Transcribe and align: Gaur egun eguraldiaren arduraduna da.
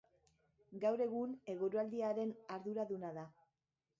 Gaur 0.85 1.03
egun 1.05 1.35
eguraldiaren 1.53 2.33
arduraduna 2.57 3.15
da. 3.21 3.29